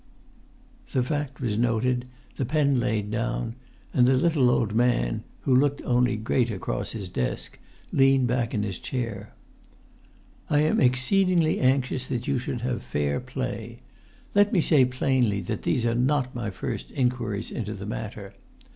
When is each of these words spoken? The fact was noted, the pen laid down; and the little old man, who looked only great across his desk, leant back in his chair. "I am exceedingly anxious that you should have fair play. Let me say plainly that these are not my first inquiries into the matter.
The 0.93 1.03
fact 1.03 1.39
was 1.39 1.59
noted, 1.59 2.05
the 2.35 2.43
pen 2.43 2.79
laid 2.79 3.11
down; 3.11 3.53
and 3.93 4.07
the 4.07 4.15
little 4.15 4.49
old 4.49 4.73
man, 4.73 5.23
who 5.41 5.53
looked 5.53 5.79
only 5.83 6.15
great 6.15 6.49
across 6.49 6.93
his 6.93 7.07
desk, 7.07 7.59
leant 7.91 8.25
back 8.25 8.51
in 8.55 8.63
his 8.63 8.79
chair. 8.79 9.35
"I 10.49 10.61
am 10.61 10.79
exceedingly 10.81 11.59
anxious 11.59 12.07
that 12.07 12.27
you 12.27 12.39
should 12.39 12.61
have 12.61 12.81
fair 12.81 13.19
play. 13.19 13.81
Let 14.33 14.51
me 14.51 14.59
say 14.59 14.85
plainly 14.85 15.39
that 15.41 15.61
these 15.61 15.85
are 15.85 15.93
not 15.93 16.33
my 16.33 16.49
first 16.49 16.89
inquiries 16.93 17.51
into 17.51 17.75
the 17.75 17.85
matter. 17.85 18.33